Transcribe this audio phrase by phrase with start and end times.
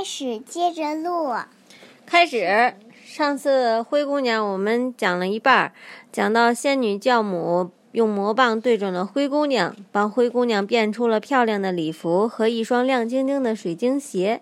[0.00, 1.28] 开始，接着录。
[2.06, 2.74] 开始。
[3.04, 5.74] 上次灰姑娘我们讲了一半，
[6.10, 14.40] 讲到仙女教母用魔棒对准了灰姑娘，帮灰姑娘变出了漂亮的礼服和一双亮晶晶的水晶鞋。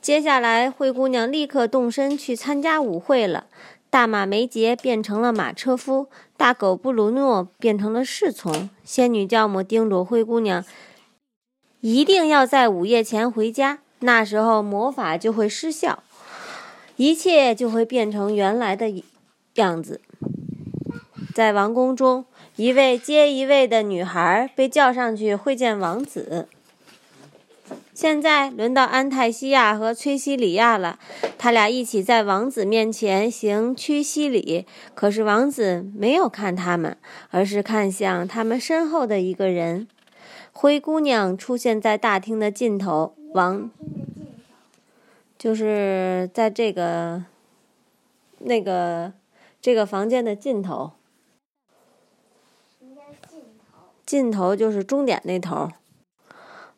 [0.00, 3.46] 接下来，灰姑娘立刻动身去参加舞会了。
[3.90, 6.06] 大马梅杰变成了马车夫，
[6.36, 8.70] 大狗布鲁诺变成了侍从。
[8.84, 10.64] 仙女教母叮嘱灰姑娘，
[11.80, 16.02] 一定要在午夜前回家，那时候魔法就会失效。
[16.96, 19.02] 一切就会变成原来的
[19.56, 20.00] 样子。
[21.34, 22.24] 在王宫中，
[22.56, 26.48] 一位接一位的女孩被叫上去会见王子。
[27.92, 30.98] 现在轮到安泰西亚和崔西里亚了，
[31.36, 34.64] 他俩一起在王子面前行屈膝礼。
[34.94, 36.96] 可是王子没有看他们，
[37.30, 39.86] 而是看向他们身后的一个人。
[40.52, 43.70] 灰姑娘出现在大厅的尽头，王。
[45.38, 47.22] 就是在这个
[48.38, 49.12] 那个
[49.60, 50.92] 这个房间的尽头，
[54.06, 55.68] 尽头就是终点那头。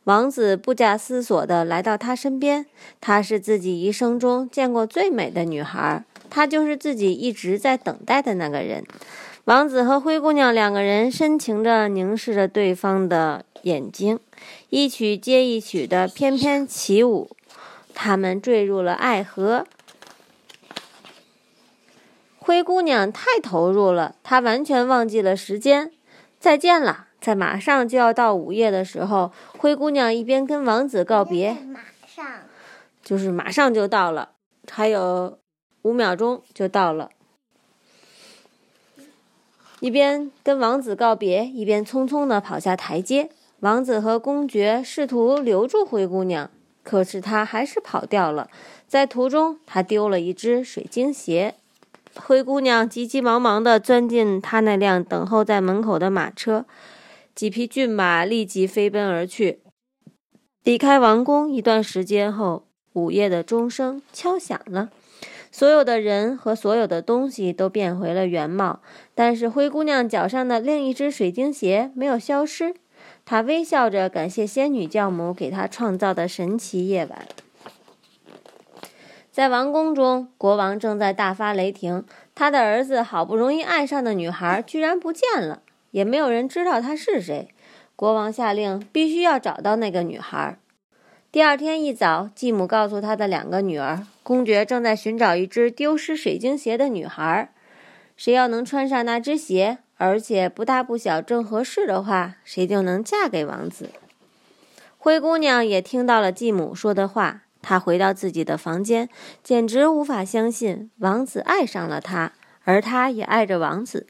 [0.04, 2.66] 王子不假思索的来到她身边，
[3.00, 8.84] 她是自己一生中见过最美的女孩，她就是自己一直在等待的那个人。
[9.44, 14.18] 王子和灰姑娘两个人深情的凝视着对方的眼睛，
[14.70, 17.30] 一曲接一曲的翩翩起舞。
[17.94, 19.66] 他们坠入了爱河。
[22.38, 25.92] 灰姑娘太投入了，她完全忘记了时间。
[26.38, 32.24] 再见了，在马上就要到午夜的时候，灰姑娘一边跟王子告别，马上
[33.02, 34.30] 就是马上就到了，
[34.70, 35.38] 还有
[35.82, 37.10] 五秒钟就到了。
[39.80, 43.30] 一边跟王子告别，一边匆匆的跑下台阶。
[43.60, 46.50] 王子和公爵试图留住灰姑娘。
[46.84, 48.48] 可是她还是跑掉了，
[48.86, 51.54] 在途中她丢了一只水晶鞋。
[52.16, 56.64] 灰姑娘急急忙忙地钻进她那辆等候在门口的马车，
[57.34, 59.60] 几匹骏马立即飞奔而去。
[60.64, 62.64] 离开王宫一段时间后，
[62.94, 64.90] 午夜的钟声敲响了，
[65.52, 68.80] 所有的人和所有的东西都变回了原貌，
[69.14, 72.74] 但是灰姑娘脚上的另一只水晶鞋没有消失。
[73.30, 77.28] 他微笑着感谢仙女教母给他创造的神奇夜晚。
[79.30, 87.50] 在王宫中，国王正在大发雷霆，他的儿子好不容易爱上的女孩居然不见了，也没有人知道她是谁。
[87.94, 90.58] 国王下令，必须要找到那个女孩。
[91.30, 97.52] 第二天一早，继母告诉他的两个女儿，公爵正在寻找一只丢失水晶鞋的女孩，
[98.16, 99.80] 谁要能穿上那只鞋。
[99.98, 103.90] 而且不大不小，正合适的话，谁就能嫁给王子。
[104.96, 109.08] 灰姑娘也听到了继母说的话，她回到自己的房间，
[109.42, 112.32] 简直无法相信王子爱上了她，
[112.64, 114.06] 而她也爱着王子。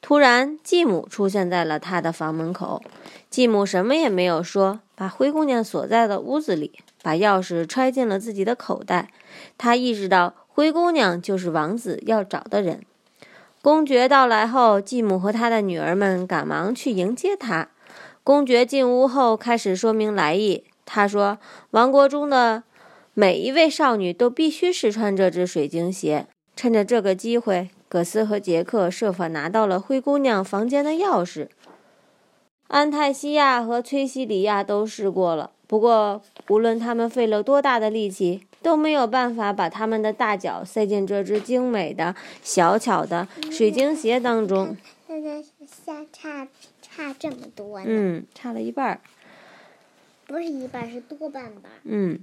[0.00, 2.82] 突然，继母出现在了她的房门口。
[3.28, 9.10] 继母什么也没有说，把灰姑娘锁在了屋子里，把钥匙揣进了自己的口袋。
[9.58, 12.84] 她意识到，灰姑娘就是王子要找的人。
[13.60, 17.68] 公爵到来后，继母和他的女儿们赶忙去迎接他。
[18.22, 20.64] 公爵进屋后，开始说明来意。
[20.84, 21.38] 他说
[21.72, 22.62] ：“王国中的
[23.14, 26.26] 每一位少女都必须试穿这只水晶鞋。”
[26.56, 31.48] 趁着这个机会，葛斯和杰克设法拿到了灰姑娘房间的钥匙。
[32.68, 38.47] 安泰西亚和崔西里亚都试过了，不过无论他们费了多大的力气。
[38.62, 44.76] 都没有办法把他们的大脚塞进这只精美的、小巧的水晶鞋当中。
[45.06, 46.48] 现在下差
[46.82, 47.86] 差这么多呢？
[47.88, 49.00] 嗯，差了一半儿。
[50.26, 51.70] 不是一半，是多半吧。
[51.84, 52.18] 嗯，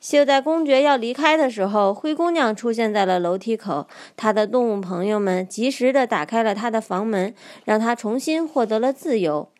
[0.00, 3.86] 就在公爵要离开的时候，灰姑娘出现在了楼梯口。
[4.16, 7.34] 她的动物朋友们及时的打开了她的房门，
[7.66, 9.50] 让她重新获得了自由。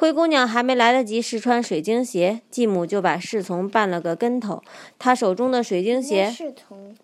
[0.00, 4.62] 灰姑娘还没来得及试穿水晶鞋，继母就把侍从绊了个跟头。
[4.98, 6.96] 她手中的水晶鞋，侍从，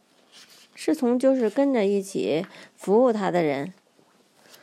[0.74, 3.74] 侍从就是跟着一起服务她的人。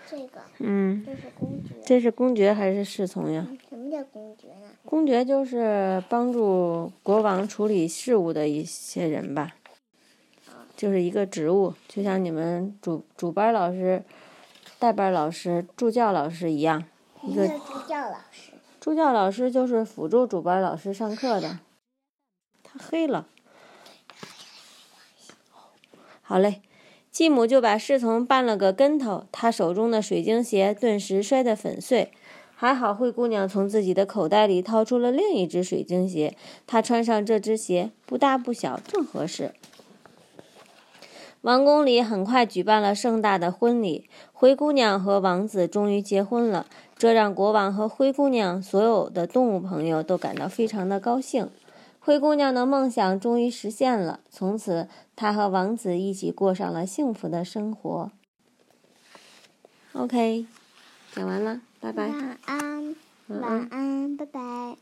[0.09, 1.75] 这个，嗯，这是公爵。
[1.85, 3.47] 这是公爵还是侍从呀？
[3.69, 4.67] 什么叫公爵呢？
[4.83, 9.53] 公爵就是帮助国王处理事务的一些人吧，
[10.75, 14.01] 就是一个职务，就像你们主主班老师、
[14.79, 16.83] 代班老师、助教老师一样。
[17.25, 21.59] 一个助教老师，助教老师就是辅助主班老师上课的。
[22.61, 23.27] 他黑了，
[26.21, 26.61] 好嘞，
[27.09, 32.11] 继母就把侍从绊了个跟头，他手中的水晶鞋顿时摔得粉碎。
[32.55, 39.53] 还好灰姑娘从自己的口袋里掏出了另一只水晶鞋，她穿上这只鞋不大不小，正合适。
[41.41, 46.65] 王宫里很快举办了盛大的婚礼，灰姑娘和王子终于结婚了，
[47.03, 51.49] 这让国王和灰姑娘所有的动物朋友都感到非常的高兴。
[51.99, 58.09] 灰姑娘的梦想终于实现了，从此她和王子一起过上了幸福的生活。
[59.91, 60.45] OK，
[61.11, 62.07] 讲完了，拜拜。
[62.07, 62.95] 晚安，
[63.27, 64.77] 晚安，拜拜。